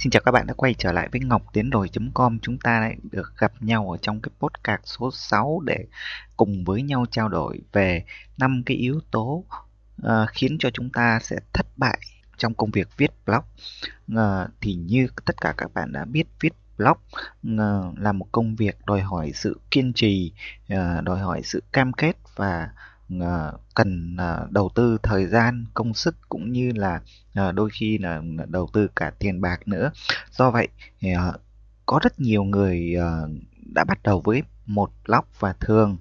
Xin 0.00 0.10
chào 0.10 0.22
các 0.24 0.32
bạn 0.32 0.46
đã 0.46 0.54
quay 0.54 0.74
trở 0.74 0.92
lại 0.92 1.08
với 1.12 1.20
Ngọc 1.20 1.42
Tiến 1.52 1.70
Đồi.com 1.70 2.38
Chúng 2.42 2.58
ta 2.58 2.80
lại 2.80 2.96
được 3.10 3.32
gặp 3.38 3.52
nhau 3.60 3.90
ở 3.90 3.96
trong 4.02 4.20
cái 4.20 4.30
podcast 4.38 4.80
số 4.84 5.10
6 5.12 5.60
để 5.66 5.86
cùng 6.36 6.64
với 6.64 6.82
nhau 6.82 7.04
trao 7.10 7.28
đổi 7.28 7.60
về 7.72 8.04
năm 8.38 8.62
cái 8.66 8.76
yếu 8.76 9.00
tố 9.10 9.44
uh, 10.02 10.08
khiến 10.32 10.56
cho 10.58 10.70
chúng 10.70 10.90
ta 10.90 11.18
sẽ 11.22 11.36
thất 11.52 11.66
bại 11.76 11.98
trong 12.36 12.54
công 12.54 12.70
việc 12.70 12.88
viết 12.96 13.10
blog. 13.26 13.44
Uh, 14.12 14.50
thì 14.60 14.74
như 14.74 15.08
tất 15.24 15.40
cả 15.40 15.54
các 15.56 15.74
bạn 15.74 15.92
đã 15.92 16.04
biết 16.04 16.26
viết 16.40 16.52
blog 16.78 16.98
uh, 17.54 17.98
là 17.98 18.12
một 18.12 18.26
công 18.32 18.56
việc 18.56 18.76
đòi 18.86 19.00
hỏi 19.00 19.32
sự 19.34 19.60
kiên 19.70 19.92
trì, 19.92 20.32
uh, 20.72 21.04
đòi 21.04 21.18
hỏi 21.18 21.40
sự 21.44 21.62
cam 21.72 21.92
kết 21.92 22.16
và 22.36 22.68
uh, 22.72 22.89
Ờ, 23.20 23.58
cần 23.74 24.16
ờ, 24.18 24.48
đầu 24.50 24.70
tư 24.74 24.98
thời 25.02 25.26
gian, 25.26 25.64
công 25.74 25.94
sức 25.94 26.16
cũng 26.28 26.52
như 26.52 26.72
là 26.74 27.00
ờ, 27.34 27.52
đôi 27.52 27.70
khi 27.72 27.98
là 27.98 28.22
đầu 28.48 28.68
tư 28.72 28.88
cả 28.96 29.12
tiền 29.18 29.40
bạc 29.40 29.68
nữa. 29.68 29.90
Do 30.30 30.50
vậy 30.50 30.68
có 31.86 32.00
rất 32.02 32.20
nhiều 32.20 32.44
người 32.44 32.94
đã 33.74 33.84
bắt 33.84 34.02
đầu 34.02 34.20
với 34.24 34.42
một 34.66 34.90
lóc 35.04 35.28
và 35.38 35.52
thường 35.52 35.96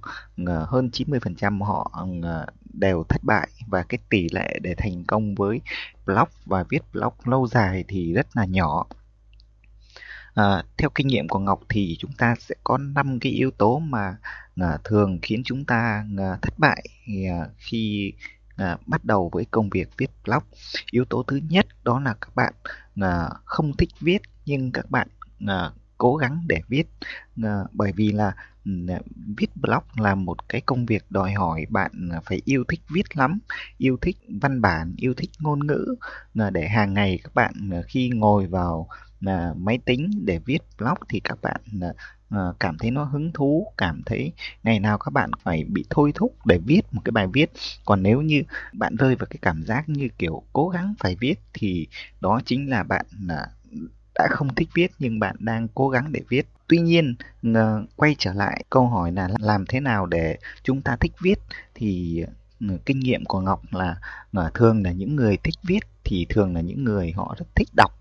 hơn 0.68 0.90
90% 0.94 1.62
họ 1.62 2.06
đều 2.74 3.04
thất 3.10 3.22
bại. 3.24 3.50
Và 3.68 3.84
cái 3.84 4.00
tỷ 4.10 4.28
lệ 4.32 4.60
để 4.62 4.76
thành 4.78 5.04
công 5.08 5.36
với 5.36 5.62
blog 6.06 6.28
và 6.46 6.64
viết 6.70 6.82
blog 6.94 7.14
lâu 7.26 7.48
dài 7.48 7.84
thì 7.88 8.14
rất 8.14 8.28
là 8.34 8.46
nhỏ. 8.46 8.86
À, 10.40 10.64
theo 10.78 10.90
kinh 10.96 11.08
nghiệm 11.08 11.28
của 11.28 11.40
Ngọc 11.40 11.60
thì 11.70 11.96
chúng 12.00 12.12
ta 12.12 12.36
sẽ 12.40 12.56
có 12.64 12.78
5 12.78 13.20
cái 13.20 13.32
yếu 13.32 13.52
tố 13.52 13.80
mà 13.80 14.18
à, 14.56 14.78
thường 14.84 15.20
khiến 15.22 15.42
chúng 15.46 15.66
ta 15.66 16.06
à, 16.18 16.38
thất 16.42 16.54
bại 16.60 16.84
à, 17.30 17.48
khi 17.58 18.14
à, 18.56 18.78
bắt 18.86 19.06
đầu 19.06 19.30
với 19.34 19.46
công 19.52 19.70
việc 19.70 19.90
viết 19.98 20.12
blog. 20.26 20.44
Yếu 20.92 21.06
tố 21.06 21.24
thứ 21.24 21.40
nhất 21.50 21.68
đó 21.84 22.00
là 22.00 22.16
các 22.22 22.36
bạn 22.36 22.54
à, 23.02 23.30
không 23.46 23.78
thích 23.78 23.90
viết 24.00 24.22
nhưng 24.46 24.72
các 24.72 24.92
bạn 24.92 25.08
à, 25.48 25.72
cố 26.00 26.16
gắng 26.16 26.42
để 26.48 26.62
viết. 26.68 26.84
À, 27.44 27.60
bởi 27.74 27.92
vì 27.96 28.12
là 28.12 28.32
ừ, 28.66 28.72
viết 29.38 29.50
blog 29.56 29.84
là 29.98 30.16
một 30.16 30.50
cái 30.50 30.62
công 30.62 30.86
việc 30.86 31.04
đòi 31.10 31.32
hỏi 31.34 31.66
bạn 31.70 31.92
ờ, 32.12 32.20
phải 32.26 32.42
yêu 32.46 32.64
thích 32.68 32.82
viết 32.94 33.18
lắm 33.18 33.40
yêu 33.78 33.98
thích 34.02 34.18
văn 34.42 34.62
bản 34.62 34.94
yêu 34.98 35.14
thích 35.14 35.30
ngôn 35.40 35.68
ngữ. 35.68 35.96
À, 36.40 36.50
để 36.50 36.68
hàng 36.68 36.94
ngày 36.94 37.20
các 37.24 37.34
bạn 37.36 37.54
khi 37.88 38.10
ngồi 38.10 38.48
vào 38.48 38.88
máy 39.56 39.80
tính 39.86 40.12
để 40.26 40.40
viết 40.46 40.60
blog 40.78 40.98
thì 41.10 41.20
các 41.20 41.38
bạn 41.42 41.62
cảm 42.60 42.78
thấy 42.80 42.92
nó 42.92 43.04
hứng 43.04 43.32
thú 43.34 43.74
cảm 43.78 44.02
thấy 44.06 44.34
ngày 44.64 44.80
nào 44.80 44.98
các 44.98 45.12
bạn 45.14 45.32
phải 45.44 45.64
bị 45.64 45.86
thôi 45.90 46.12
thúc 46.16 46.36
để 46.46 46.60
viết 46.66 46.82
một 46.92 47.02
cái 47.06 47.12
bài 47.12 47.28
viết. 47.34 47.52
Còn 47.86 48.04
nếu 48.04 48.22
như 48.22 48.44
bạn 48.74 48.96
rơi 48.96 49.16
vào 49.16 49.28
cái 49.30 49.40
cảm 49.42 49.64
giác 49.64 49.90
như 49.90 50.08
kiểu 50.18 50.44
cố 50.54 50.70
gắng 50.70 50.94
phải 51.00 51.16
viết 51.20 51.36
thì 51.54 51.88
đó 52.22 52.42
chính 52.46 52.70
là 52.70 52.84
bạn 52.84 53.06
đã 54.20 54.28
không 54.36 54.56
thích 54.56 54.70
viết 54.74 54.92
nhưng 55.00 55.20
bạn 55.20 55.36
đang 55.40 55.68
cố 55.76 55.90
gắng 55.90 56.12
để 56.12 56.22
viết. 56.30 56.48
Tuy 56.68 56.78
nhiên 56.78 57.16
quay 57.96 58.16
trở 58.18 58.34
lại 58.34 58.64
câu 58.70 58.88
hỏi 58.88 59.12
là 59.12 59.30
làm 59.40 59.66
thế 59.66 59.80
nào 59.80 60.06
để 60.06 60.38
chúng 60.64 60.82
ta 60.82 60.96
thích 61.00 61.12
viết? 61.22 61.36
Thì 61.76 62.24
ừ, 62.60 62.68
kinh 62.86 63.00
nghiệm 63.00 63.26
của 63.26 63.42
ngọc 63.42 63.62
là 63.72 63.96
ờ, 64.34 64.52
thường 64.54 64.84
là 64.84 64.92
những 64.92 65.16
người 65.16 65.38
thích 65.44 65.56
viết 65.64 65.80
thì 66.04 66.26
thường 66.30 66.56
là 66.56 66.62
những 66.62 66.84
người 66.84 67.12
họ 67.12 67.36
rất 67.40 67.46
thích 67.56 67.70
đọc. 67.78 67.92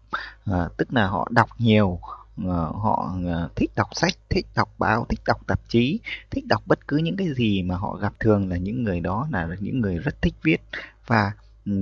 À, 0.44 0.68
tức 0.76 0.92
là 0.92 1.06
họ 1.06 1.28
đọc 1.30 1.48
nhiều 1.58 1.98
ờ, 2.46 2.72
họ 2.74 3.12
thích 3.56 3.70
đọc 3.76 3.88
sách 3.92 4.14
thích 4.30 4.46
đọc 4.56 4.68
báo 4.78 5.06
thích 5.08 5.20
đọc 5.26 5.46
tạp 5.46 5.60
chí 5.68 6.00
thích 6.30 6.46
đọc 6.46 6.62
bất 6.66 6.88
cứ 6.88 6.96
những 6.96 7.16
cái 7.16 7.28
gì 7.36 7.62
mà 7.62 7.76
họ 7.76 7.96
gặp. 7.96 8.12
Thường 8.20 8.48
là 8.48 8.56
những 8.56 8.82
người 8.84 9.00
đó 9.00 9.28
là 9.32 9.48
những 9.60 9.80
người 9.80 9.98
rất 9.98 10.22
thích 10.22 10.34
viết. 10.42 10.60
Và 11.06 11.32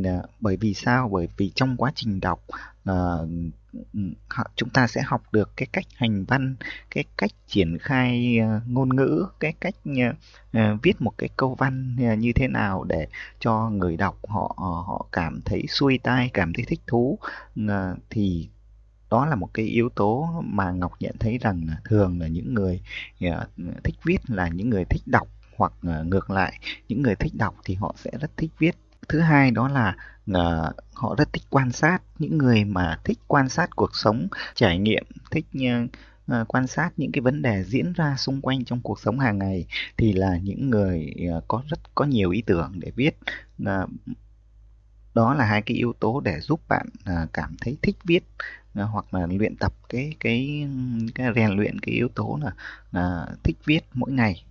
À, 0.05 0.23
bởi 0.41 0.57
vì 0.57 0.75
sao? 0.75 1.09
Bởi 1.13 1.29
vì 1.37 1.53
trong 1.55 1.77
quá 1.77 1.93
trình 1.95 2.21
đọc 2.21 2.41
ờ, 2.85 3.29
chúng 4.57 4.69
ta 4.71 4.87
sẽ 4.87 5.03
học 5.03 5.23
được 5.33 5.51
cái 5.57 5.67
cách 5.73 5.87
hành 5.95 6.25
văn 6.25 6.57
cái 6.91 7.05
cách 7.17 7.31
triển 7.47 7.79
khai 7.79 8.39
uh, 8.41 8.63
ngôn 8.71 8.97
ngữ 8.97 9.27
cái 9.41 9.53
cách 9.61 9.75
uh, 9.91 10.83
viết 10.83 11.01
một 11.01 11.13
cái 11.19 11.29
câu 11.37 11.55
văn 11.55 11.97
uh, 12.13 12.19
như 12.19 12.33
thế 12.33 12.49
nào 12.49 12.85
để 12.85 13.07
cho 13.41 13.71
người 13.71 13.97
đọc 13.97 14.19
họ 14.29 14.55
họ 14.59 15.07
cảm 15.13 15.41
thấy 15.45 15.67
xuôi 15.69 15.99
tai 16.03 16.31
cảm 16.33 16.53
thấy 16.53 16.65
thích 16.69 16.81
thú. 16.87 17.19
Uh, 17.61 17.71
thì 18.11 18.49
đó 19.11 19.27
là 19.27 19.35
một 19.35 19.55
cái 19.55 19.65
yếu 19.65 19.89
tố 19.89 20.29
mà 20.45 20.71
ngọc 20.71 20.93
nhận 21.01 21.17
thấy 21.19 21.39
rằng 21.39 21.63
là 21.69 21.77
thường 21.85 22.21
là 22.21 22.27
những 22.27 22.55
người 22.55 22.81
thích 23.85 23.95
viết 24.05 24.19
là 24.27 24.49
những 24.49 24.71
người 24.71 24.85
thích 24.85 25.03
đọc 25.07 25.29
hoặc 25.57 25.73
ngược 26.05 26.31
lại 26.31 26.61
những 26.89 27.03
người 27.03 27.15
thích 27.15 27.33
đọc 27.35 27.55
thì 27.65 27.75
họ 27.75 27.95
sẽ 27.99 28.11
rất 28.21 28.31
thích 28.37 28.51
viết 28.59 28.77
thứ 29.09 29.21
hai 29.21 29.51
đó 29.51 29.69
là 29.69 29.97
uh, 30.31 30.77
họ 30.95 31.15
rất 31.19 31.33
thích 31.33 31.43
quan 31.51 31.73
sát 31.73 31.99
những 32.19 32.39
người 32.39 32.65
mà 32.65 32.99
thích 33.05 33.19
quan 33.27 33.49
sát 33.49 33.71
cuộc 33.77 33.97
sống 33.97 34.29
trải 34.55 34.79
nghiệm 34.79 35.05
thích 35.31 35.47
uh, 36.33 36.49
quan 36.49 36.67
sát 36.67 36.91
những 36.97 37.13
cái 37.13 37.21
vấn 37.21 37.43
đề 37.43 37.65
diễn 37.65 37.93
ra 37.93 38.17
xung 38.19 38.41
quanh 38.41 38.65
trong 38.65 38.81
cuộc 38.81 39.01
sống 39.01 39.19
hàng 39.19 39.39
ngày 39.39 39.67
thì 39.97 40.13
là 40.13 40.39
những 40.43 40.71
người 40.71 41.15
uh, 41.37 41.45
có 41.49 41.63
rất 41.69 41.81
có 41.95 42.05
nhiều 42.05 42.31
ý 42.31 42.43
tưởng 42.47 42.73
để 42.75 42.91
viết. 42.97 43.19
Uh, 43.63 43.91
đó 45.15 45.35
là 45.35 45.45
hai 45.45 45.63
cái 45.63 45.77
yếu 45.77 45.93
tố 46.01 46.21
để 46.21 46.41
giúp 46.41 46.61
bạn 46.69 46.87
uh, 47.01 47.33
cảm 47.33 47.57
thấy 47.61 47.77
thích 47.83 47.97
viết 48.05 48.25
uh, 48.81 48.89
hoặc 48.91 49.15
là 49.15 49.27
luyện 49.31 49.57
tập 49.57 49.73
cái 49.89 50.15
cái 50.21 50.69
cái 51.15 51.27
rèn 51.35 51.51
luyện 51.51 51.79
cái 51.81 51.95
yếu 51.95 52.09
tố 52.09 52.39
là 52.43 52.53
uh, 53.03 53.45
thích 53.45 53.57
viết 53.65 53.81
mỗi 53.95 54.13
ngày. 54.13 54.45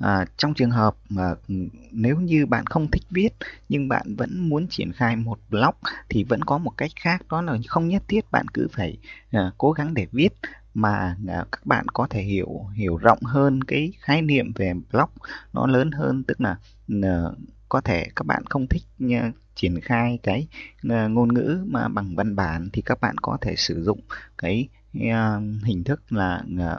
À, 0.00 0.24
trong 0.36 0.54
trường 0.54 0.70
hợp 0.70 0.96
mà 1.08 1.34
ừ, 1.48 1.54
nếu 1.92 2.16
như 2.16 2.46
bạn 2.46 2.66
không 2.66 2.90
thích 2.90 3.02
viết 3.10 3.28
nhưng 3.68 3.88
bạn 3.88 4.14
vẫn 4.18 4.48
muốn 4.48 4.66
triển 4.70 4.92
khai 4.92 5.16
một 5.16 5.38
blog 5.50 5.74
thì 6.08 6.24
vẫn 6.24 6.42
có 6.42 6.58
một 6.58 6.72
cách 6.76 6.90
khác 6.96 7.22
đó 7.30 7.42
là 7.42 7.56
không 7.68 7.88
nhất 7.88 8.02
thiết 8.08 8.30
bạn 8.30 8.46
cứ 8.54 8.68
phải 8.72 8.98
à, 9.30 9.52
cố 9.58 9.72
gắng 9.72 9.94
để 9.94 10.06
viết 10.12 10.28
mà 10.74 11.16
à, 11.28 11.44
các 11.52 11.66
bạn 11.66 11.86
có 11.88 12.06
thể 12.10 12.22
hiểu 12.22 12.66
hiểu 12.74 12.96
rộng 12.96 13.22
hơn 13.22 13.64
cái 13.64 13.92
khái 14.00 14.22
niệm 14.22 14.52
về 14.54 14.72
blog 14.92 15.10
nó 15.52 15.66
lớn 15.66 15.90
hơn. 15.90 16.24
Tức 16.24 16.40
là 16.40 16.56
ừ, 16.88 17.02
à, 17.04 17.22
có 17.68 17.80
thể 17.80 18.06
các 18.16 18.26
bạn 18.26 18.44
không 18.50 18.66
thích 18.66 18.82
uh, 19.04 19.34
triển 19.54 19.80
khai 19.80 20.18
cái 20.22 20.46
à, 20.88 21.06
ngôn 21.06 21.34
ngữ 21.34 21.64
mà 21.66 21.88
bằng 21.88 22.16
văn 22.16 22.36
bản 22.36 22.68
thì 22.72 22.82
các 22.82 23.00
bạn 23.00 23.18
có 23.18 23.38
thể 23.40 23.54
sử 23.56 23.82
dụng 23.84 24.00
cái 24.38 24.68
à, 25.10 25.40
hình 25.64 25.84
thức 25.84 26.12
là 26.12 26.42
à, 26.58 26.78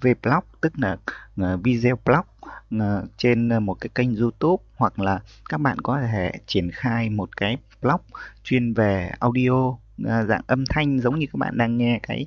vblog 0.00 0.44
tức 0.60 0.72
là 0.78 0.96
à, 1.36 1.56
video 1.56 1.98
blog. 2.04 2.24
Ờ, 2.70 3.06
trên 3.16 3.48
ờ, 3.48 3.60
một 3.60 3.74
cái 3.80 3.90
kênh 3.94 4.16
YouTube 4.16 4.62
hoặc 4.76 4.98
là 4.98 5.20
các 5.48 5.60
bạn 5.60 5.78
có 5.82 6.00
thể 6.12 6.32
triển 6.46 6.70
khai 6.70 7.10
một 7.10 7.36
cái 7.36 7.56
blog 7.82 8.00
chuyên 8.44 8.74
về 8.74 9.10
audio 9.20 9.76
ờ, 10.04 10.26
dạng 10.26 10.42
âm 10.46 10.64
thanh 10.70 11.00
giống 11.00 11.18
như 11.18 11.26
các 11.32 11.36
bạn 11.38 11.58
đang 11.58 11.78
nghe 11.78 12.00
cái 12.02 12.26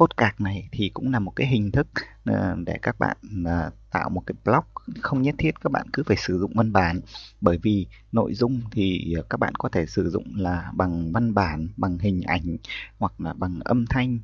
podcast 0.00 0.40
này 0.40 0.68
thì 0.72 0.90
cũng 0.94 1.12
là 1.12 1.18
một 1.18 1.30
cái 1.36 1.46
hình 1.46 1.72
thức 1.72 1.86
ờ, 2.24 2.56
để 2.66 2.78
các 2.82 2.98
bạn 2.98 3.16
ờ, 3.44 3.70
tạo 3.90 4.10
một 4.10 4.22
cái 4.26 4.34
blog 4.44 4.64
không 5.00 5.22
nhất 5.22 5.34
thiết 5.38 5.50
các 5.60 5.72
bạn 5.72 5.86
cứ 5.92 6.02
phải 6.02 6.16
sử 6.16 6.38
dụng 6.38 6.52
văn 6.54 6.72
bản. 6.72 7.00
Bởi 7.40 7.58
vì 7.62 7.86
nội 8.12 8.34
dung 8.34 8.60
thì 8.70 9.14
ờ, 9.14 9.22
các 9.30 9.40
bạn 9.40 9.54
có 9.54 9.68
thể 9.68 9.86
sử 9.86 10.10
dụng 10.10 10.24
là 10.36 10.72
bằng 10.74 11.12
văn 11.12 11.34
bản 11.34 11.68
bằng 11.76 11.98
hình 11.98 12.20
ảnh 12.22 12.56
hoặc 12.98 13.20
là 13.20 13.32
bằng 13.32 13.60
âm 13.64 13.86
thanh 13.86 14.18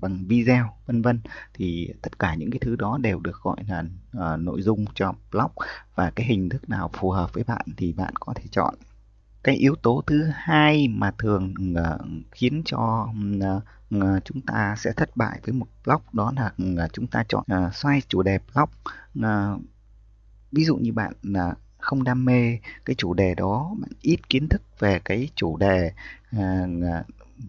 bằng 0.00 0.24
video 0.26 0.74
vân 0.86 1.02
vân. 1.02 1.20
Thì 1.54 1.92
tất 2.02 2.18
cả 2.18 2.34
những 2.34 2.50
cái 2.50 2.58
thứ 2.58 2.76
đó 2.76 2.98
đều 3.02 3.20
được 3.20 3.36
gọi 3.42 3.56
là 3.68 3.84
uh, 4.16 4.40
nội 4.40 4.62
dung 4.62 4.84
cho 4.94 5.14
blog. 5.32 5.50
Và 5.94 6.10
cái 6.10 6.26
hình 6.26 6.48
thức 6.48 6.68
nào 6.68 6.90
phù 6.92 7.10
hợp 7.10 7.34
với 7.34 7.44
bạn 7.44 7.66
thì 7.76 7.92
bạn 7.92 8.14
có 8.20 8.34
thể 8.36 8.44
chọn. 8.50 8.74
Cái 9.42 9.56
yếu 9.56 9.74
tố 9.74 10.02
thứ 10.06 10.30
hai 10.34 10.88
mà 10.88 11.10
thường 11.18 11.54
uh, 11.72 12.00
khiến 12.30 12.62
cho 12.64 13.08
uh, 13.56 13.62
Ờ, 13.90 14.20
chúng 14.24 14.40
ta 14.40 14.76
sẽ 14.78 14.92
thất 14.96 15.16
bại 15.16 15.40
với 15.44 15.52
một 15.52 15.66
blog 15.84 16.02
đó 16.12 16.32
là 16.36 16.52
ờ, 16.76 16.88
chúng 16.92 17.06
ta 17.06 17.24
chọn 17.28 17.44
ờ, 17.48 17.70
xoay 17.72 18.00
chủ 18.08 18.22
đề 18.22 18.38
blog 18.54 18.68
ví 20.52 20.64
dụ 20.64 20.76
như 20.76 20.92
bạn 20.92 21.12
là 21.22 21.54
không 21.78 22.04
đam 22.04 22.24
mê 22.24 22.58
cái 22.84 22.94
chủ 22.98 23.14
đề 23.14 23.34
đó, 23.34 23.74
bạn 23.80 23.90
ít 24.02 24.28
kiến 24.28 24.48
thức 24.48 24.62
về 24.78 25.00
cái 25.04 25.28
chủ 25.34 25.56
đề 25.56 25.92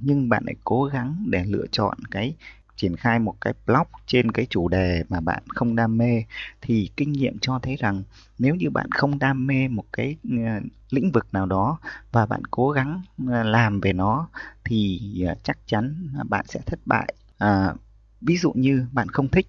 nhưng 0.01 0.29
bạn 0.29 0.43
lại 0.45 0.55
cố 0.63 0.83
gắng 0.83 1.25
để 1.29 1.45
lựa 1.45 1.65
chọn 1.71 1.97
cái 2.11 2.35
triển 2.75 2.95
khai 2.95 3.19
một 3.19 3.35
cái 3.41 3.53
blog 3.65 3.87
trên 4.05 4.31
cái 4.31 4.47
chủ 4.49 4.67
đề 4.67 5.03
mà 5.09 5.19
bạn 5.19 5.43
không 5.47 5.75
đam 5.75 5.97
mê 5.97 6.23
thì 6.61 6.91
kinh 6.97 7.11
nghiệm 7.11 7.39
cho 7.39 7.59
thấy 7.59 7.75
rằng 7.75 8.03
nếu 8.39 8.55
như 8.55 8.69
bạn 8.69 8.91
không 8.91 9.19
đam 9.19 9.47
mê 9.47 9.67
một 9.67 9.85
cái 9.93 10.15
ờ, 10.23 10.59
lĩnh 10.89 11.11
vực 11.11 11.27
nào 11.31 11.45
đó 11.45 11.79
và 12.11 12.25
bạn 12.25 12.45
cố 12.51 12.69
gắng 12.69 13.01
ờ, 13.27 13.43
làm 13.43 13.81
về 13.81 13.93
nó 13.93 14.27
thì 14.65 14.99
ờ, 15.27 15.35
chắc 15.43 15.57
chắn 15.65 16.07
bạn 16.29 16.45
sẽ 16.47 16.59
thất 16.65 16.79
bại. 16.85 17.13
À, 17.37 17.73
ví 18.21 18.37
dụ 18.37 18.51
như 18.55 18.85
bạn 18.91 19.07
không 19.07 19.27
thích 19.27 19.47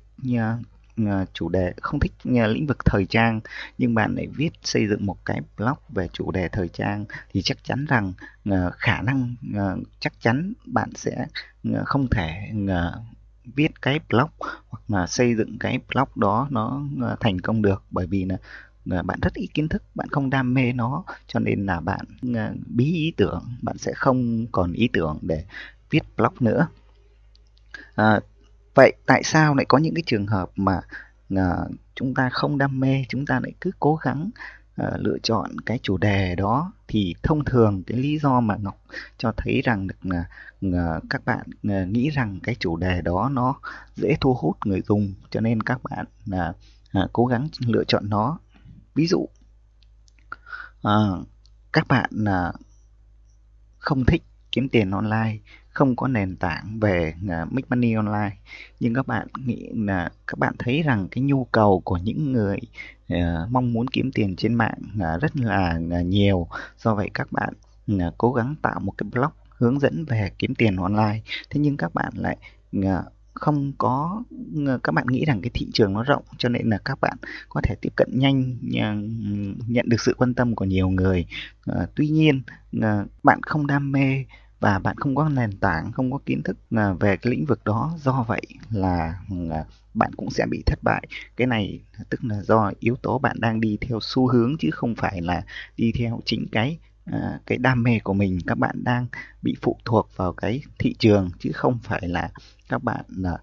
À, 0.97 1.27
chủ 1.33 1.49
đề 1.49 1.73
không 1.83 2.01
thích 2.01 2.13
à, 2.25 2.47
lĩnh 2.47 2.67
vực 2.67 2.85
thời 2.85 3.07
trang 3.07 3.41
nhưng 3.79 3.95
bạn 3.95 4.15
lại 4.15 4.27
viết 4.27 4.51
xây 4.63 4.89
dựng 4.89 5.07
một 5.07 5.17
cái 5.25 5.41
blog 5.57 5.77
về 5.89 6.09
chủ 6.13 6.31
đề 6.31 6.49
thời 6.49 6.69
trang 6.69 7.05
thì 7.33 7.43
chắc 7.43 7.65
chắn 7.65 7.87
rằng 7.89 8.13
à, 8.45 8.71
khả 8.79 9.03
năng 9.03 9.35
chắc 10.01 10.13
chắn 10.21 10.53
bạn 10.67 10.91
sẽ 10.95 11.27
không 11.85 12.09
thể 12.11 12.53
viết 13.55 13.83
cái 13.83 14.01
blog 14.09 14.31
hoặc 14.69 14.83
là 14.89 15.07
xây 15.07 15.35
dựng 15.35 15.59
cái 15.59 15.79
blog 15.89 16.09
đó 16.15 16.49
nó 16.51 16.83
thành 17.21 17.41
công 17.41 17.63
được. 17.63 17.83
Bởi 17.91 18.07
vì 18.07 18.27
là 18.85 19.03
bạn 19.03 19.19
rất 19.23 19.35
ít 19.35 19.49
kiến 19.55 19.69
thức 19.69 19.83
bạn 19.95 20.09
không 20.09 20.31
đam 20.31 20.55
mê 20.55 20.73
nó 20.73 21.05
cho 21.27 21.41
nên 21.41 21.67
là 21.67 21.81
bạn 21.81 22.05
bí 22.67 22.85
ý 22.85 23.13
tưởng 23.17 23.43
bạn 23.63 23.79
sẽ 23.79 23.93
không 23.95 24.47
còn 24.53 24.73
ý 24.73 24.89
tưởng 24.93 25.19
để 25.23 25.45
viết 25.91 26.03
blog 26.17 26.35
nữa. 26.41 26.69
À, 27.95 28.21
vậy 28.75 28.93
tại 29.07 29.23
sao 29.23 29.55
lại 29.55 29.65
có 29.69 29.79
những 29.79 29.95
cái 29.95 30.03
trường 30.07 30.27
hợp 30.27 30.51
mà 30.57 30.81
à, 31.37 31.57
chúng 31.95 32.15
ta 32.15 32.29
không 32.33 32.59
đam 32.59 32.81
mê 32.81 33.05
chúng 33.09 33.27
ta 33.27 33.41
lại 33.41 33.53
cứ 33.61 33.71
cố 33.81 33.97
gắng 33.97 34.31
à, 34.77 34.91
lựa 34.99 35.19
chọn 35.23 35.51
cái 35.67 35.79
chủ 35.83 35.97
đề 35.97 36.35
đó? 36.35 36.73
Thì 36.89 37.15
thông 37.23 37.45
thường 37.45 37.83
cái 37.87 37.99
lý 37.99 38.19
do 38.19 38.41
mà 38.41 38.57
ngọc 38.57 38.83
cho 39.19 39.33
thấy 39.37 39.61
rằng 39.65 39.87
được 39.87 40.07
là 40.07 40.25
à, 40.73 41.01
các 41.11 41.25
bạn 41.25 41.47
à, 41.69 41.85
nghĩ 41.85 42.11
rằng 42.11 42.39
cái 42.43 42.57
chủ 42.59 42.77
đề 42.77 43.03
đó 43.03 43.31
nó 43.33 43.55
dễ 43.97 44.17
thu 44.21 44.35
hút 44.35 44.57
người 44.65 44.83
dùng 44.89 45.15
cho 45.31 45.41
nên 45.41 45.63
các 45.63 45.83
bạn 45.83 46.07
là 46.27 46.53
à, 46.93 47.07
cố 47.13 47.27
gắng 47.27 47.49
lựa 47.67 47.85
chọn 47.85 48.11
nó. 48.11 48.39
Ví 48.95 49.07
dụ 49.07 49.29
à, 50.83 50.99
các 51.73 51.89
bạn 51.89 52.11
à, 52.27 52.53
không 53.79 54.05
thích 54.05 54.23
kiếm 54.53 54.69
tiền 54.69 54.91
online 54.91 55.39
không 55.73 55.97
có 55.97 56.09
nền 56.09 56.37
tảng 56.37 56.79
về 56.81 57.15
uh, 57.25 57.53
make 57.53 57.67
money 57.69 57.93
online. 57.93 58.37
Nhưng 58.81 58.95
các 58.95 59.07
bạn 59.07 59.27
nghĩ 59.45 59.69
là 59.75 60.11
các 60.27 60.39
bạn 60.39 60.55
thấy 60.59 60.83
rằng 60.83 61.09
cái 61.11 61.23
nhu 61.23 61.45
cầu 61.45 61.81
của 61.85 61.97
những 61.97 62.33
người 62.33 62.59
uh, 63.15 63.51
mong 63.51 63.73
muốn 63.73 63.89
kiếm 63.89 64.13
tiền 64.13 64.37
trên 64.37 64.55
mạng 64.55 64.79
uh, 64.97 65.23
rất 65.23 65.37
là 65.37 65.81
uh, 66.01 66.07
nhiều. 66.07 66.47
Do 66.79 66.95
vậy 66.95 67.11
các 67.15 67.33
bạn 67.33 67.55
uh, 67.93 68.15
cố 68.19 68.33
gắng 68.33 68.55
tạo 68.63 68.81
một 68.81 68.93
cái 68.99 69.09
blog 69.13 69.31
hướng 69.51 69.81
dẫn 69.81 70.05
về 70.05 70.31
kiếm 70.39 70.55
tiền 70.55 70.77
online. 70.77 71.21
Thế 71.51 71.61
nhưng 71.61 71.77
các 71.77 71.95
bạn 71.95 72.13
lại 72.17 72.37
uh, 72.79 72.85
không 73.35 73.73
có 73.79 74.23
các 74.85 74.93
bạn 74.95 75.07
nghĩ 75.07 75.25
rằng 75.25 75.41
cái 75.43 75.51
thị 75.55 75.69
trường 75.73 75.93
nó 75.93 76.03
rộng 76.03 76.23
cho 76.39 76.49
nên 76.49 76.71
là 76.71 76.79
các 76.85 77.01
bạn 77.01 77.17
có 77.49 77.61
thể 77.65 77.75
tiếp 77.81 77.93
cận 77.97 78.09
nhanh 78.13 78.57
nhận 79.67 79.89
được 79.89 80.01
sự 80.01 80.15
quan 80.19 80.35
tâm 80.35 80.55
của 80.55 80.65
nhiều 80.65 80.89
người. 80.89 81.27
À, 81.67 81.87
tuy 81.95 82.09
nhiên 82.09 82.43
à, 82.81 83.05
bạn 83.23 83.41
không 83.43 83.67
đam 83.67 83.93
mê 83.93 84.25
và 84.63 84.79
bạn 84.79 84.97
không 84.97 85.15
có 85.15 85.29
nền 85.29 85.59
tảng 85.59 85.93
không 85.93 86.13
có 86.13 86.19
kiến 86.27 86.43
thức 86.43 86.57
à, 86.71 86.93
về 87.01 87.17
cái 87.17 87.31
lĩnh 87.31 87.47
vực 87.47 87.65
đó. 87.65 87.95
Do 87.99 88.25
vậy 88.29 88.43
là 88.71 89.21
à, 89.51 89.65
bạn 89.95 90.11
cũng 90.17 90.31
sẽ 90.31 90.47
bị 90.51 90.63
thất 90.67 90.79
bại. 90.83 91.09
Cái 91.37 91.47
này 91.47 91.81
tức 92.11 92.25
là 92.25 92.43
do 92.43 92.73
yếu 92.81 92.97
tố 92.97 93.19
bạn 93.19 93.37
đang 93.41 93.61
đi 93.61 93.79
theo 93.81 93.99
xu 94.03 94.29
hướng 94.29 94.57
chứ 94.59 94.69
không 94.73 94.95
phải 94.95 95.21
là 95.21 95.43
đi 95.77 95.93
theo 95.99 96.21
chính 96.25 96.47
cái 96.53 96.79
à, 97.05 97.39
cái 97.47 97.59
đam 97.59 97.83
mê 97.83 97.99
của 98.05 98.13
mình. 98.15 98.39
Các 98.47 98.59
bạn 98.59 98.85
đang 98.85 99.07
bị 99.43 99.57
phụ 99.63 99.79
thuộc 99.85 100.09
vào 100.17 100.33
cái 100.33 100.63
thị 100.79 100.95
trường 100.99 101.31
chứ 101.39 101.51
không 101.55 101.79
phải 101.83 102.09
là 102.09 102.31
các 102.69 102.83
bạn 102.83 103.05
à, 103.25 103.39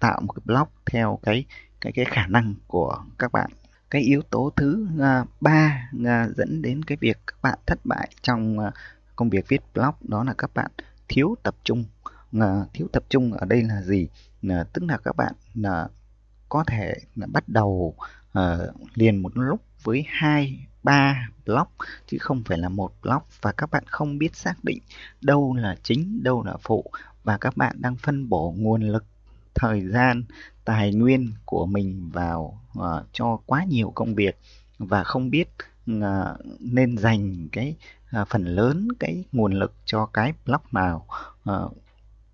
tạo 0.00 0.20
một 0.20 0.32
cái 0.32 0.42
blog 0.44 0.68
theo 0.86 1.18
cái 1.22 1.44
cái 1.80 1.92
cái 1.92 2.04
khả 2.04 2.26
năng 2.26 2.54
của 2.66 2.98
các 3.18 3.32
bạn. 3.32 3.50
Cái 3.90 4.02
yếu 4.02 4.22
tố 4.22 4.52
thứ 4.56 4.86
ba 5.40 5.90
dẫn 6.36 6.62
đến 6.62 6.82
cái 6.82 6.98
việc 7.00 7.18
các 7.26 7.36
bạn 7.42 7.58
thất 7.66 7.78
bại 7.84 8.08
trong 8.22 8.58
công 9.16 9.30
việc 9.30 9.48
viết 9.48 9.60
blog 9.74 9.94
đó 10.00 10.24
là 10.24 10.34
các 10.38 10.50
bạn 10.54 10.70
thiếu 11.08 11.34
tập 11.42 11.54
trung. 11.64 11.84
Là 12.32 12.66
thiếu 12.72 12.88
tập 12.92 13.04
trung 13.08 13.32
ở 13.32 13.46
đây 13.46 13.62
là 13.62 13.82
gì? 13.82 14.08
Là 14.42 14.64
tức 14.72 14.84
là 14.84 14.98
các 15.04 15.16
bạn 15.16 15.32
là 15.54 15.88
có 16.48 16.64
thể 16.66 16.94
là 17.14 17.26
bắt 17.26 17.48
đầu 17.48 17.94
uh, 18.38 18.42
liền 18.94 19.16
một 19.16 19.36
lúc 19.36 19.60
với 19.82 20.04
hai 20.08 20.66
ba 20.82 21.28
blog 21.46 21.68
chứ 22.06 22.16
không 22.20 22.42
phải 22.46 22.58
là 22.58 22.68
một 22.68 22.92
blog 23.02 23.22
và 23.42 23.52
các 23.52 23.70
bạn 23.70 23.84
không 23.86 24.18
biết 24.18 24.36
xác 24.36 24.64
định 24.64 24.78
đâu 25.20 25.54
là 25.54 25.76
chính 25.82 26.22
đâu 26.22 26.44
là 26.44 26.56
phụ 26.62 26.84
và 27.24 27.38
các 27.38 27.56
bạn 27.56 27.76
đang 27.80 27.96
phân 27.96 28.28
bổ 28.28 28.54
nguồn 28.58 28.82
lực 28.82 29.04
thời 29.54 29.88
gian 29.88 30.22
tài 30.64 30.94
nguyên 30.94 31.32
của 31.44 31.66
mình 31.66 32.10
vào 32.12 32.60
uh, 32.78 32.84
cho 33.12 33.38
quá 33.46 33.64
nhiều 33.64 33.92
công 33.94 34.14
việc 34.14 34.38
và 34.78 35.04
không 35.04 35.30
biết 35.30 35.48
uh, 35.90 36.02
nên 36.60 36.98
dành 36.98 37.48
cái 37.52 37.76
à, 38.14 38.24
phần 38.24 38.44
lớn 38.44 38.88
cái 39.00 39.24
nguồn 39.32 39.52
lực 39.52 39.72
cho 39.84 40.06
cái 40.06 40.32
blog 40.46 40.60
nào 40.72 41.06
à, 41.44 41.54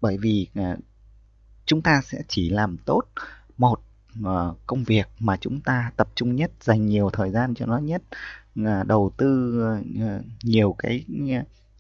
bởi 0.00 0.18
vì 0.18 0.48
à, 0.54 0.76
chúng 1.66 1.82
ta 1.82 2.00
sẽ 2.04 2.22
chỉ 2.28 2.50
làm 2.50 2.76
tốt 2.78 3.02
một 3.58 3.80
à, 4.24 4.46
công 4.66 4.84
việc 4.84 5.06
mà 5.18 5.36
chúng 5.40 5.60
ta 5.60 5.92
tập 5.96 6.08
trung 6.14 6.36
nhất 6.36 6.50
dành 6.60 6.86
nhiều 6.86 7.10
thời 7.10 7.30
gian 7.30 7.54
cho 7.54 7.66
nó 7.66 7.78
nhất 7.78 8.02
à, 8.64 8.84
đầu 8.86 9.12
tư 9.16 9.60
à, 10.00 10.20
nhiều 10.42 10.74
cái 10.78 11.04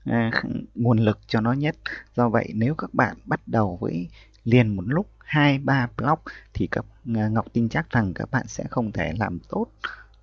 à, 0.04 0.30
nguồn 0.74 0.98
lực 0.98 1.18
cho 1.26 1.40
nó 1.40 1.52
nhất. 1.52 1.76
Do 2.16 2.28
vậy 2.28 2.52
nếu 2.54 2.74
các 2.74 2.94
bạn 2.94 3.16
bắt 3.24 3.40
đầu 3.46 3.78
với 3.80 4.08
liền 4.44 4.76
một 4.76 4.84
lúc 4.86 5.06
hai 5.18 5.58
ba 5.58 5.88
blog 5.96 6.18
thì 6.54 6.66
các 6.66 6.84
à, 7.14 7.28
ngọc 7.28 7.46
tin 7.52 7.68
chắc 7.68 7.90
rằng 7.90 8.14
các 8.14 8.30
bạn 8.30 8.46
sẽ 8.46 8.64
không 8.70 8.92
thể 8.92 9.12
làm 9.18 9.38
tốt 9.48 9.66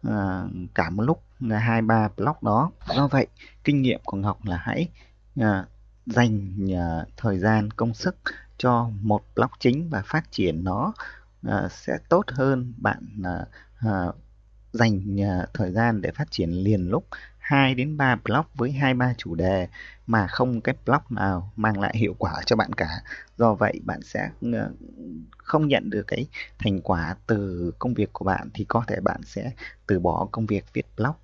à, 0.03 0.43
cả 0.75 0.89
một 0.89 1.03
lúc 1.03 1.23
à, 1.49 1.57
hai 1.59 1.81
ba 1.81 2.09
block 2.17 2.43
đó. 2.43 2.71
Do 2.95 3.07
vậy 3.07 3.27
kinh 3.63 3.81
nghiệm 3.81 3.99
của 4.03 4.17
ngọc 4.17 4.45
là 4.45 4.57
hãy 4.57 4.89
à, 5.35 5.65
dành 6.05 6.53
à, 6.73 7.05
thời 7.17 7.39
gian 7.39 7.71
công 7.71 7.93
sức 7.93 8.15
cho 8.57 8.89
một 9.01 9.21
block 9.35 9.51
chính 9.59 9.89
và 9.89 10.01
phát 10.05 10.31
triển 10.31 10.63
nó 10.63 10.93
à, 11.43 11.67
sẽ 11.71 11.97
tốt 12.09 12.25
hơn 12.27 12.73
bạn 12.77 13.21
à, 13.23 13.45
à, 13.77 14.05
dành 14.71 15.21
à, 15.21 15.45
thời 15.53 15.71
gian 15.71 16.01
để 16.01 16.11
phát 16.11 16.31
triển 16.31 16.51
liền 16.51 16.89
lúc 16.89 17.07
2 17.47 17.75
đến 17.75 17.97
3 17.97 18.15
block 18.15 18.55
với 18.55 18.71
hai, 18.71 18.93
ba 18.93 19.13
chủ 19.17 19.35
đề 19.35 19.67
mà 20.07 20.27
không 20.27 20.61
cái 20.61 20.75
block 20.85 21.11
nào 21.11 21.51
mang 21.55 21.79
lại 21.79 21.93
hiệu 21.97 22.15
quả 22.17 22.33
cho 22.45 22.55
bạn 22.55 22.73
cả. 22.73 22.89
Do 23.37 23.53
vậy 23.53 23.79
bạn 23.83 24.01
sẽ 24.01 24.29
ờ, 24.53 24.71
không 25.37 25.67
nhận 25.67 25.89
được 25.89 26.03
cái 26.07 26.27
thành 26.59 26.81
quả 26.81 27.15
từ 27.27 27.71
công 27.79 27.93
việc 27.93 28.13
của 28.13 28.25
bạn 28.25 28.49
thì 28.53 28.65
có 28.65 28.83
thể 28.87 28.99
bạn 28.99 29.21
sẽ 29.25 29.51
từ 29.87 29.99
bỏ 29.99 30.27
công 30.31 30.45
việc 30.45 30.65
viết 30.73 30.85
blog 30.97 31.15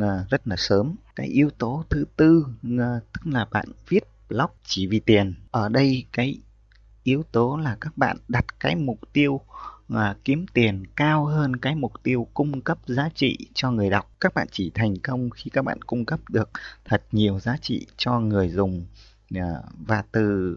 ờ, 0.00 0.24
rất 0.30 0.48
là 0.48 0.56
sớm. 0.58 0.94
Cái 1.16 1.26
yếu 1.26 1.50
tố 1.50 1.84
thứ 1.90 2.04
tư 2.16 2.46
ờ, 2.78 3.00
tức 3.12 3.32
là 3.32 3.46
bạn 3.50 3.66
viết 3.88 4.04
blog 4.28 4.50
chỉ 4.64 4.86
vì 4.86 5.00
tiền. 5.00 5.34
Ở 5.50 5.68
đây 5.68 6.06
cái 6.12 6.38
yếu 7.02 7.22
tố 7.32 7.56
là 7.56 7.76
các 7.80 7.96
bạn 7.96 8.16
đặt 8.28 8.44
cái 8.60 8.76
mục 8.76 8.98
tiêu 9.12 9.40
và 9.90 10.16
kiếm 10.24 10.46
tiền 10.54 10.84
cao 10.96 11.24
hơn 11.24 11.56
cái 11.56 11.74
mục 11.74 11.92
tiêu 12.02 12.26
cung 12.34 12.60
cấp 12.60 12.78
giá 12.86 13.08
trị 13.14 13.38
cho 13.54 13.70
người 13.70 13.90
đọc. 13.90 14.10
Các 14.20 14.34
bạn 14.34 14.48
chỉ 14.50 14.70
thành 14.74 14.96
công 14.98 15.30
khi 15.30 15.50
các 15.50 15.64
bạn 15.64 15.82
cung 15.82 16.04
cấp 16.04 16.20
được 16.28 16.50
thật 16.84 17.02
nhiều 17.12 17.40
giá 17.40 17.56
trị 17.62 17.86
cho 17.96 18.20
người 18.20 18.48
dùng 18.48 18.86
à, 19.34 19.62
và 19.86 20.04
từ 20.12 20.56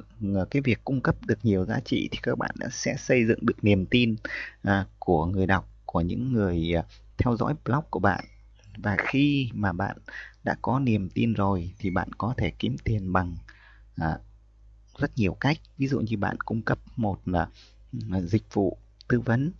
cái 0.51 0.61
việc 0.61 0.79
cung 0.85 1.01
cấp 1.01 1.15
được 1.25 1.39
nhiều 1.43 1.65
giá 1.65 1.79
trị 1.85 2.09
thì 2.11 2.19
các 2.23 2.37
bạn 2.37 2.55
sẽ 2.71 2.95
xây 2.97 3.25
dựng 3.25 3.39
được 3.41 3.63
niềm 3.63 3.85
tin 3.85 4.15
à, 4.63 4.85
của 4.99 5.25
người 5.25 5.47
đọc, 5.47 5.69
của 5.85 6.01
những 6.01 6.33
người 6.33 6.73
à, 6.77 6.83
theo 7.17 7.37
dõi 7.37 7.55
blog 7.65 7.83
của 7.89 7.99
bạn. 7.99 8.25
Và 8.77 8.97
khi 9.07 9.49
mà 9.53 9.73
bạn 9.73 9.97
đã 10.43 10.55
có 10.61 10.79
niềm 10.79 11.09
tin 11.09 11.33
rồi 11.33 11.71
thì 11.79 11.89
bạn 11.89 12.13
có 12.17 12.33
thể 12.37 12.51
kiếm 12.59 12.75
tiền 12.83 13.13
bằng 13.13 13.35
rất 14.97 15.17
nhiều 15.17 15.33
cách. 15.33 15.57
Ví 15.77 15.87
dụ 15.87 15.99
như 15.99 16.17
bạn 16.17 16.37
cung 16.41 16.61
cấp 16.61 16.79
một 16.95 17.19
là 17.25 17.47
dịch 18.21 18.53
vụ 18.53 18.77
tư 19.07 19.19
vấn 19.19 19.51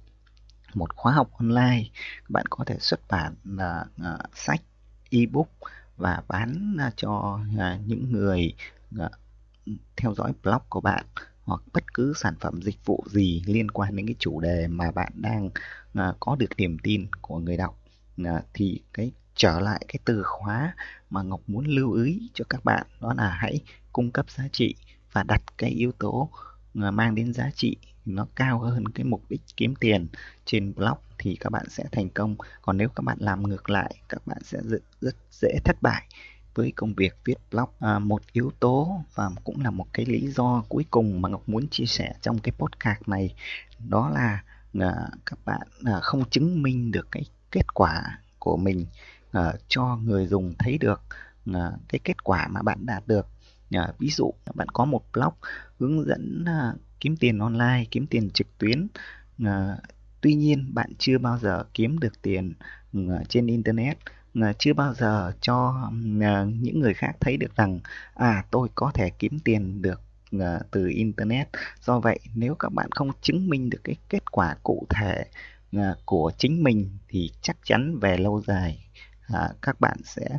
một 0.74 0.96
khóa 0.96 1.14
học 1.14 1.30
online. 1.38 1.84
Bạn 2.30 2.46
có 2.50 2.64
thể 2.64 2.78
xuất 2.80 3.00
bản 3.10 3.36
là 3.44 3.86
uh, 4.02 4.20
sách 4.36 4.62
ebook 5.10 5.50
và 5.98 6.24
bán 6.28 6.78
uh, 6.88 6.94
cho 6.96 7.40
uh, 7.56 7.88
những 7.88 8.12
người 8.12 8.54
uh, 9.04 9.12
theo 9.98 10.14
dõi 10.14 10.34
blog 10.44 10.62
của 10.70 10.82
bạn 10.82 11.06
hoặc 11.44 11.62
bất 11.74 11.94
cứ 11.94 12.14
sản 12.16 12.36
phẩm 12.40 12.62
dịch 12.62 12.86
vụ 12.86 13.04
gì 13.08 13.44
liên 13.46 13.72
quan 13.72 13.96
đến 13.96 14.08
cái 14.08 14.16
chủ 14.20 14.40
đề 14.40 14.68
mà 14.68 14.92
bạn 14.92 15.12
đang 15.16 15.46
uh, 15.46 16.16
có 16.20 16.36
được 16.36 16.50
niềm 16.58 16.78
tin 16.84 17.08
của 17.22 17.38
người 17.38 17.58
đọc. 17.58 17.80
Uh, 18.22 18.28
thì 18.54 18.82
cái 18.94 19.12
trở 19.36 19.60
lại 19.60 19.86
cái 19.88 20.00
từ 20.06 20.24
khóa 20.24 20.76
mà 21.10 21.24
Ngọc 21.24 21.42
muốn 21.48 21.66
lưu 21.66 21.92
ý 21.92 22.30
cho 22.34 22.46
các 22.50 22.66
bạn 22.66 22.88
đó 23.02 23.14
là 23.18 23.30
hãy 23.30 23.62
cung 23.92 24.12
cấp 24.12 24.32
giá 24.32 24.44
trị 24.52 24.76
và 25.12 25.24
đặt 25.24 25.42
cái 25.58 25.70
yếu 25.70 25.92
tố 25.92 26.30
mang 26.74 27.16
đến 27.16 27.34
giá 27.34 27.52
trị 27.56 27.78
nó 28.06 28.28
cao 28.36 28.60
hơn 28.60 28.88
cái 28.88 29.04
mục 29.04 29.24
đích 29.30 29.42
kiếm 29.58 29.76
tiền 29.76 30.08
trên 30.46 30.74
blog 30.76 30.98
thì 31.18 31.36
các 31.36 31.50
bạn 31.50 31.66
sẽ 31.70 31.84
thành 31.92 32.10
công. 32.10 32.36
Còn 32.62 32.78
nếu 32.78 32.90
các 32.90 33.02
bạn 33.02 33.18
làm 33.20 33.44
ngược 33.44 33.70
lại 33.70 33.96
các 34.10 34.28
bạn 34.28 34.38
sẽ 34.44 34.60
rất, 34.64 34.82
rất 35.02 35.16
dễ 35.32 35.60
thất 35.64 35.82
bại 35.82 36.08
với 36.56 36.74
công 36.76 36.94
việc 36.94 37.18
viết 37.26 37.38
blog. 37.52 37.70
À, 37.80 38.00
một 38.00 38.22
yếu 38.32 38.52
tố 38.60 39.04
và 39.16 39.30
cũng 39.44 39.62
là 39.62 39.72
một 39.72 39.86
cái 39.94 40.06
lý 40.06 40.28
do 40.28 40.64
cuối 40.70 40.86
cùng 40.92 41.22
mà 41.22 41.30
ngọc 41.30 41.50
muốn 41.50 41.68
chia 41.68 41.86
sẻ 41.86 42.14
trong 42.22 42.40
cái 42.40 42.52
podcast 42.58 43.08
này 43.08 43.36
đó 43.90 44.10
là 44.10 44.44
à, 44.80 44.94
các 45.26 45.40
bạn 45.46 45.68
à, 45.84 46.00
không 46.02 46.30
chứng 46.30 46.62
minh 46.62 46.92
được 46.92 47.08
cái 47.12 47.24
kết 47.52 47.74
quả 47.74 48.20
của 48.40 48.58
mình 48.58 48.86
à, 49.32 49.54
cho 49.68 49.98
người 50.04 50.28
dùng 50.28 50.54
thấy 50.60 50.78
được 50.78 51.02
à, 51.54 51.72
cái 51.90 52.00
kết 52.04 52.24
quả 52.24 52.48
mà 52.48 52.62
bạn 52.62 52.86
đạt 52.86 53.08
được. 53.08 53.28
À, 53.72 53.94
ví 54.00 54.10
dụ 54.10 54.34
bạn 54.56 54.68
có 54.70 54.86
một 54.86 55.02
blog 55.14 55.34
hướng 55.80 56.06
dẫn 56.06 56.44
à, 56.48 56.74
kiếm 57.04 57.18
tiền 57.18 57.40
online 57.40 57.86
kiếm 57.92 58.08
tiền 58.08 58.30
trực 58.30 58.58
tuyến. 58.58 58.88
À, 59.44 59.78
tuy 60.22 60.36
nhiên 60.36 60.74
bạn 60.74 60.92
chưa 60.98 61.18
bao 61.18 61.38
giờ 61.38 61.64
kiếm 61.74 62.00
được 62.00 62.22
tiền 62.22 62.54
ờ, 62.94 63.24
trên 63.30 63.48
internet. 63.48 63.98
Ờ, 64.36 64.54
chưa 64.60 64.74
bao 64.74 64.94
giờ 64.94 65.32
cho 65.42 65.90
những 66.48 66.80
người 66.80 66.94
khác 66.94 67.12
thấy 67.20 67.38
được 67.38 67.56
rằng 67.56 67.80
à 68.14 68.46
tôi 68.52 68.68
có 68.76 68.92
thể 68.94 69.10
kiếm 69.10 69.40
tiền 69.40 69.82
được 69.82 70.02
từ 70.72 70.88
internet. 70.88 71.48
Do 71.82 72.00
vậy 72.00 72.20
nếu 72.36 72.56
các 72.56 72.74
bạn 72.74 72.92
không 72.92 73.12
chứng 73.22 73.50
minh 73.50 73.70
được 73.70 73.82
cái 73.84 73.96
kết 74.10 74.32
quả 74.32 74.56
cụ 74.64 74.88
thể 74.90 75.26
của 76.06 76.32
chính 76.38 76.64
mình 76.64 76.90
thì 77.08 77.32
chắc 77.42 77.58
chắn 77.64 78.00
về 78.00 78.18
lâu 78.18 78.42
dài 78.48 78.86
các 79.62 79.80
bạn 79.82 79.98
sẽ 80.04 80.38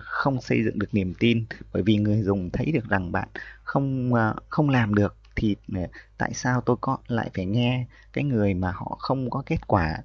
không 0.00 0.40
xây 0.40 0.64
dựng 0.64 0.78
được 0.78 0.94
niềm 0.94 1.14
tin. 1.14 1.44
Bởi 1.72 1.82
vì 1.82 1.96
người 1.96 2.22
dùng 2.22 2.50
thấy 2.50 2.72
được 2.72 2.88
rằng 2.88 3.12
bạn 3.12 3.28
không 3.62 4.12
không 4.48 4.70
làm 4.70 4.94
được 4.94 5.16
thì 5.40 5.56
tại 6.18 6.34
sao 6.34 6.60
tôi 6.60 6.76
có 6.80 6.98
lại 7.08 7.30
phải 7.34 7.46
nghe 7.46 7.86
cái 8.12 8.24
người 8.24 8.54
mà 8.54 8.72
họ 8.72 8.96
không 8.98 9.30
có 9.30 9.42
kết 9.46 9.66
quả 9.66 10.02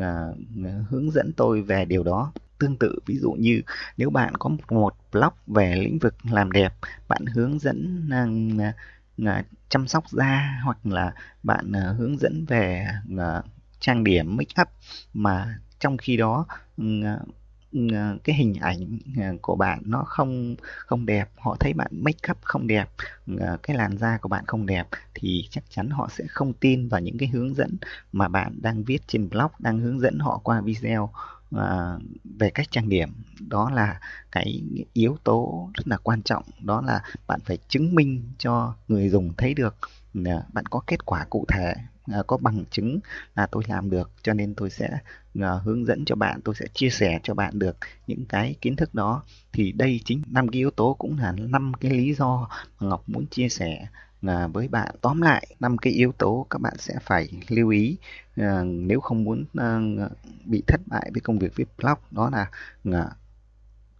à, 0.00 0.28
à, 0.64 0.72
hướng 0.88 1.10
dẫn 1.10 1.32
tôi 1.36 1.62
về 1.62 1.84
điều 1.84 2.02
đó? 2.02 2.32
Tương 2.58 2.76
tự, 2.76 2.98
ví 3.06 3.18
dụ 3.18 3.32
như 3.32 3.62
nếu 3.96 4.10
bạn 4.10 4.34
có 4.34 4.50
một 4.70 4.96
blog 5.12 5.32
về 5.46 5.76
lĩnh 5.76 5.98
vực 5.98 6.14
làm 6.30 6.52
đẹp, 6.52 6.74
bạn 7.08 7.26
hướng 7.26 7.58
dẫn 7.58 8.08
à, 9.26 9.44
chăm 9.68 9.88
sóc 9.88 10.04
da 10.10 10.60
hoặc 10.64 10.86
là 10.86 11.14
bạn 11.42 11.72
hướng 11.72 12.18
dẫn 12.18 12.44
về 12.48 12.86
trang 13.80 14.04
điểm, 14.04 14.36
make 14.36 14.62
up, 14.62 14.68
mà 15.14 15.58
trong 15.78 15.96
khi 15.96 16.16
đó 16.16 16.46
Ờ, 17.92 18.18
cái 18.24 18.36
hình 18.36 18.54
ảnh 18.54 18.98
ờ, 19.16 19.24
của 19.42 19.56
bạn 19.56 19.82
nó 19.84 20.02
không 20.06 20.56
không 20.86 21.06
đẹp 21.06 21.30
họ 21.36 21.56
thấy 21.60 21.72
bạn 21.72 21.90
make 21.92 22.30
up 22.30 22.38
không 22.42 22.66
đẹp 22.66 22.88
ờ, 23.38 23.56
cái 23.62 23.76
làn 23.76 23.98
da 23.98 24.18
của 24.18 24.28
bạn 24.28 24.44
không 24.46 24.66
đẹp 24.66 24.88
thì 25.14 25.48
chắc 25.50 25.64
chắn 25.70 25.90
họ 25.90 26.08
sẽ 26.12 26.24
không 26.28 26.52
tin 26.52 26.88
vào 26.88 27.00
những 27.00 27.18
cái 27.18 27.28
hướng 27.28 27.54
dẫn 27.54 27.76
mà 28.12 28.28
bạn 28.28 28.58
đang 28.62 28.84
viết 28.84 28.98
trên 29.06 29.28
blog 29.28 29.50
đang 29.58 29.78
hướng 29.78 30.00
dẫn 30.00 30.18
họ 30.18 30.40
qua 30.44 30.60
video 30.60 31.10
à, 31.56 31.98
về 32.24 32.50
cách 32.50 32.66
trang 32.70 32.88
điểm. 32.88 33.08
Đó 33.48 33.70
là 33.70 34.00
cái 34.32 34.62
yếu 34.92 35.16
tố 35.24 35.70
rất 35.74 35.88
là 35.88 35.96
quan 35.96 36.22
trọng 36.22 36.44
đó 36.60 36.80
là 36.80 37.02
bạn 37.26 37.40
phải 37.44 37.58
chứng 37.68 37.94
minh 37.94 38.22
cho 38.38 38.74
người 38.88 39.08
dùng 39.08 39.32
thấy 39.38 39.54
được 39.54 39.76
bạn 40.52 40.66
có 40.70 40.80
kết 40.86 41.06
quả 41.06 41.24
cụ 41.30 41.44
thể. 41.48 41.74
À, 42.12 42.22
có 42.26 42.36
bằng 42.36 42.64
chứng 42.70 43.00
là 43.34 43.46
tôi 43.46 43.62
làm 43.68 43.90
được 43.90 44.10
cho 44.22 44.34
nên 44.34 44.54
tôi 44.54 44.70
sẽ 44.70 44.98
à, 45.40 45.50
hướng 45.64 45.86
dẫn 45.86 46.04
cho 46.04 46.14
bạn 46.16 46.40
tôi 46.44 46.54
sẽ 46.54 46.66
chia 46.74 46.90
sẻ 46.90 47.20
cho 47.22 47.34
bạn 47.34 47.58
được 47.58 47.76
những 48.06 48.24
cái 48.28 48.54
kiến 48.60 48.76
thức 48.76 48.94
đó. 48.94 49.22
Thì 49.52 49.72
đây 49.72 50.00
chính 50.04 50.22
năm 50.26 50.48
cái 50.48 50.58
yếu 50.58 50.70
tố 50.70 50.96
cũng 50.98 51.18
là 51.18 51.32
năm 51.32 51.72
cái 51.80 51.90
lý 51.90 52.14
do 52.14 52.48
mà 52.80 52.88
ngọc 52.88 53.02
muốn 53.06 53.26
chia 53.26 53.48
sẻ 53.48 53.86
à, 54.22 54.46
với 54.46 54.68
bạn. 54.68 54.94
Tóm 55.00 55.22
lại 55.22 55.46
năm 55.60 55.78
cái 55.78 55.92
yếu 55.92 56.12
tố 56.12 56.46
các 56.50 56.60
bạn 56.60 56.74
sẽ 56.78 56.94
phải 57.02 57.28
lưu 57.48 57.68
ý 57.68 57.96
à, 58.36 58.62
nếu 58.64 59.00
không 59.00 59.24
muốn 59.24 59.44
à, 59.54 59.80
bị 60.44 60.62
thất 60.66 60.80
bại 60.86 61.10
với 61.14 61.20
công 61.20 61.38
việc 61.38 61.56
viết 61.56 61.68
blog 61.78 61.98
đó 62.10 62.30
là 62.30 62.50
à, 62.92 63.10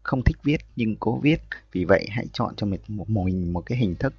không 0.07 0.23
thích 0.23 0.37
viết 0.43 0.61
nhưng 0.77 0.97
cố 0.97 1.19
viết. 1.23 1.41
Vì 1.73 1.85
vậy 1.85 2.07
hãy 2.11 2.27
chọn 2.33 2.55
cho 2.57 2.67
mình 2.67 2.81
một 2.89 3.11
mình 3.11 3.53
một 3.53 3.63
cái 3.67 3.79
hình 3.79 3.95
thức 3.95 4.15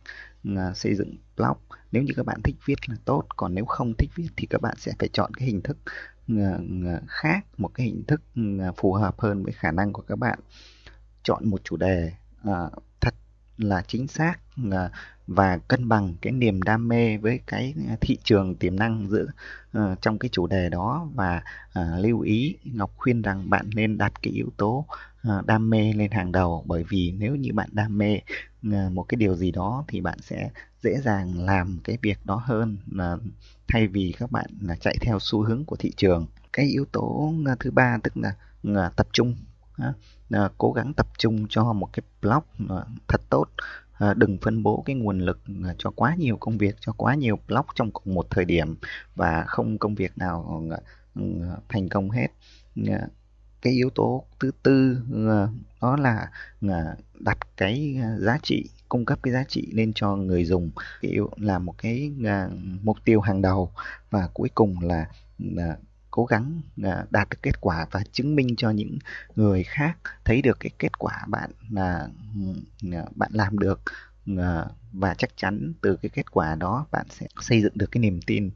à, 0.55 0.73
xây 0.75 0.95
dựng 0.95 1.15
blog. 1.37 1.57
Nếu 1.91 2.03
như 2.03 2.13
các 2.15 2.25
bạn 2.25 2.41
thích 2.43 2.55
viết 2.65 2.89
là 2.89 2.95
tốt, 3.05 3.23
còn 3.37 3.55
nếu 3.55 3.65
không 3.65 3.93
thích 3.97 4.09
viết 4.15 4.29
thì 4.37 4.47
các 4.49 4.61
bạn 4.61 4.75
sẽ 4.77 4.91
phải 4.99 5.09
chọn 5.13 5.33
cái 5.33 5.47
hình 5.47 5.61
thức 5.61 5.77
à, 6.27 6.57
à, 6.85 7.01
khác, 7.07 7.45
một 7.57 7.71
cái 7.73 7.85
hình 7.85 8.03
thức 8.07 8.21
phù 8.77 8.93
hợp 8.93 9.19
hơn 9.19 9.43
với 9.43 9.53
khả 9.53 9.71
năng 9.71 9.93
của 9.93 10.01
các 10.01 10.19
bạn. 10.19 10.39
Chọn 11.23 11.49
một 11.49 11.61
chủ 11.63 11.77
đề 11.77 12.11
là 13.57 13.83
chính 13.87 14.07
xác 14.07 14.35
à, 14.71 14.89
và 15.27 15.57
cân 15.57 15.89
bằng 15.89 16.15
cái 16.21 16.33
niềm 16.33 16.61
đam 16.61 16.87
mê 16.87 17.17
với 17.17 17.39
cái 17.47 17.73
thị 18.01 18.17
trường 18.23 18.55
tiềm 18.55 18.75
năng 18.75 19.07
giữa 19.09 19.25
uh, 19.77 20.01
trong 20.01 20.19
cái 20.19 20.29
chủ 20.31 20.47
đề 20.47 20.69
đó. 20.69 21.09
Và 21.13 21.43
uh, 21.79 22.05
lưu 22.05 22.19
ý 22.19 22.57
Ngọc 22.63 22.91
khuyên 22.97 23.21
rằng 23.21 23.49
bạn 23.49 23.69
nên 23.75 23.97
đặt 23.97 24.13
cái 24.21 24.33
yếu 24.33 24.49
tố 24.57 24.85
uh, 25.27 25.45
đam 25.45 25.69
mê 25.69 25.93
lên 25.93 26.11
hàng 26.11 26.31
đầu. 26.31 26.63
Bởi 26.67 26.83
vì 26.89 27.13
nếu 27.17 27.35
như 27.35 27.53
bạn 27.53 27.69
đam 27.71 27.97
mê 27.97 28.19
uh, 28.67 28.91
một 28.91 29.03
cái 29.03 29.15
điều 29.15 29.35
gì 29.35 29.51
đó 29.51 29.85
thì 29.87 30.01
bạn 30.01 30.19
sẽ 30.21 30.49
dễ 30.81 31.01
dàng 31.03 31.45
làm 31.45 31.79
cái 31.83 31.97
việc 32.01 32.25
đó 32.25 32.41
hơn 32.45 32.77
uh, 32.95 33.21
thay 33.67 33.87
vì 33.87 34.13
các 34.19 34.31
bạn 34.31 34.45
là 34.61 34.75
chạy 34.75 34.97
theo 35.01 35.17
xu 35.21 35.43
hướng 35.43 35.65
của 35.65 35.75
thị 35.75 35.91
trường. 35.97 36.27
Cái 36.53 36.65
yếu 36.65 36.85
tố 36.85 37.33
thứ 37.59 37.71
ba 37.71 37.97
tức 38.03 38.13
là 38.63 38.89
tập 38.89 39.07
trung 39.13 39.35
uh, 39.81 40.51
cố 40.57 40.71
gắng 40.71 40.93
tập 40.93 41.07
trung 41.17 41.45
cho 41.49 41.73
một 41.73 41.89
cái 41.93 42.03
blog 42.21 42.69
ờ, 42.69 42.85
thật 43.07 43.21
tốt. 43.29 43.45
À, 43.93 44.13
đừng 44.13 44.37
phân 44.41 44.63
bố 44.63 44.83
cái 44.85 44.95
nguồn 44.95 45.19
lực 45.19 45.39
cho 45.77 45.91
quá 45.95 46.15
nhiều 46.15 46.37
công 46.37 46.57
việc 46.57 46.75
cho 46.79 46.91
quá 46.97 47.15
nhiều 47.15 47.39
blog 47.47 47.65
trong 47.75 47.91
cùng 47.91 48.13
một 48.13 48.27
thời 48.29 48.45
điểm 48.45 48.75
và 49.15 49.43
không 49.47 49.77
công 49.77 49.95
việc 49.95 50.17
nào 50.17 50.63
ừ, 51.15 51.21
thành 51.69 51.89
công 51.89 52.09
hết. 52.09 52.27
Cái 53.61 53.73
yếu 53.73 53.89
tố 53.89 54.23
thứ 54.39 54.51
tư 54.63 54.97
đó 55.81 55.97
là 55.97 56.27
đặt 57.19 57.37
cái 57.57 57.97
giá 58.19 58.37
trị 58.43 58.69
cung 58.89 59.05
cấp 59.05 59.19
cái 59.23 59.33
giá 59.33 59.43
trị 59.47 59.69
lên 59.71 59.91
cho 59.95 60.15
người 60.15 60.45
dùng. 60.45 60.71
Là 61.35 61.59
một 61.59 61.73
cái 61.77 62.11
mục 62.83 62.97
tiêu 63.05 63.21
hàng 63.21 63.41
đầu 63.41 63.71
và 64.09 64.29
cuối 64.33 64.49
cùng 64.55 64.75
là 64.81 65.05
cố 66.17 66.25
gắng 66.25 66.61
à, 66.83 67.05
đạt 67.09 67.29
được 67.29 67.37
kết 67.41 67.61
quả 67.61 67.87
và 67.91 68.03
chứng 68.11 68.35
minh 68.35 68.55
cho 68.57 68.69
những 68.69 68.97
người 69.35 69.63
khác 69.63 69.97
thấy 70.25 70.41
được 70.41 70.57
cái 70.59 70.71
kết 70.79 70.99
quả 70.99 71.25
bạn 71.27 71.51
là 71.69 72.07
à, 72.93 73.03
bạn 73.15 73.31
làm 73.33 73.59
được 73.59 73.81
à, 74.37 74.65
và 74.91 75.13
chắc 75.13 75.29
chắn 75.37 75.73
từ 75.81 75.95
cái 75.95 76.09
kết 76.09 76.31
quả 76.31 76.55
đó 76.55 76.85
bạn 76.91 77.05
sẽ 77.09 77.27
xây 77.41 77.61
dựng 77.61 77.73
được 77.75 77.91
cái 77.91 78.01
niềm 78.01 78.19
tin 78.27 78.49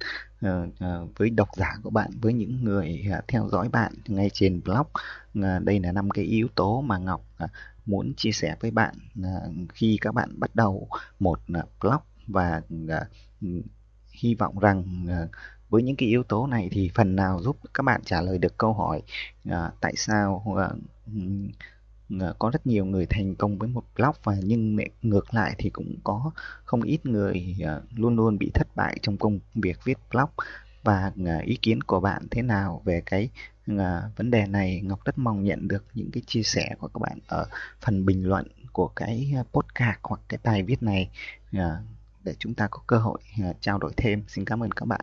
với 1.18 1.30
độc 1.30 1.50
giả 1.58 1.74
của 1.84 1.89
bạn, 1.89 2.12
với 2.22 2.34
những 2.34 2.63
người 2.63 3.06
theo 3.27 3.50
dõi 3.51 3.70
bạn 3.70 3.94
ngay 4.08 4.30
trên 4.34 4.62
blog. 4.63 4.88
Đây 5.63 5.80
là 5.80 5.91
năm 5.91 6.10
cái 6.10 6.25
yếu 6.25 6.48
tố 6.56 6.82
mà 6.82 6.98
ngọc 6.98 7.25
muốn 7.86 8.13
chia 8.18 8.32
sẻ 8.32 8.56
với 8.60 8.72
bạn 8.72 8.96
khi 9.74 9.98
các 10.01 10.13
bạn 10.13 10.39
bắt 10.39 10.56
đầu 10.56 10.88
một 11.20 11.39
blog 11.82 12.01
và 12.27 12.62
hy 14.12 14.36
vọng 14.36 14.60
rằng 14.60 15.06
với 15.72 15.84
những 15.84 15.96
cái 15.96 16.10
yếu 16.10 16.24
tố 16.24 16.48
này 16.48 16.70
thì 16.72 16.92
phần 16.96 17.16
nào 17.16 17.40
giúp 17.42 17.58
các 17.74 17.84
bạn 17.84 18.01
trả 18.06 18.22
lời 18.22 18.38
được 18.38 18.58
câu 18.58 18.74
hỏi 18.74 19.01
à, 19.50 19.72
tại 19.82 19.94
sao 19.96 20.56
à, 20.58 20.70
à 22.22 22.34
có 22.40 22.50
rất 22.54 22.68
nhiều 22.68 22.86
người 22.86 23.06
thành 23.06 23.36
công 23.36 23.58
với 23.58 23.70
một 23.70 23.84
blog 23.96 24.16
và 24.24 24.36
nhưng 24.44 24.78
ngược 25.01 25.34
lại 25.34 25.56
thì 25.58 25.70
cũng 25.70 25.96
có 26.04 26.32
không 26.63 26.82
ít 26.82 27.06
người 27.06 27.56
à, 27.66 27.80
luôn 27.96 28.16
luôn 28.16 28.38
bị 28.38 28.51
thất 28.54 28.68
bại 28.75 28.98
trong 29.01 29.18
công 29.18 29.40
việc 29.56 29.78
viết 29.84 29.98
blog. 30.12 30.30
Và 30.84 31.12
à, 31.25 31.40
ý 31.44 31.58
kiến 31.62 31.82
của 31.82 32.00
bạn 32.00 32.28
thế 32.32 32.42
nào 32.42 32.82
về 32.86 33.01
cái 33.06 33.30
vấn 34.18 34.32
đề 34.32 34.48
này? 34.48 34.82
Ngọc 34.84 35.06
rất 35.06 35.18
mong 35.18 35.44
nhận 35.44 35.68
được 35.68 35.86
những 35.94 36.12
cái 36.12 36.24
chia 36.28 36.44
sẻ 36.44 36.75
của 36.80 36.88
các 36.88 37.00
bạn 37.00 37.20
ở 37.28 37.46
phần 37.82 38.06
bình 38.06 38.28
luận 38.28 38.48
của 38.72 38.88
cái 38.88 39.34
podcast 39.51 39.98
hoặc 40.04 40.22
cái 40.30 40.40
bài 40.44 40.63
viết 40.63 40.84
này 40.84 41.10
để 42.24 42.36
chúng 42.40 42.54
ta 42.54 42.68
có 42.72 42.80
cơ 42.88 42.98
hội 42.98 43.20
trao 43.62 43.78
đổi 43.78 43.92
thêm. 43.98 44.24
Xin 44.28 44.46
cảm 44.46 44.63
ơn 44.63 44.72
các 44.72 44.86
bạn. 44.86 45.01